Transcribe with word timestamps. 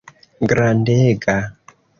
Grandega. 0.51 1.37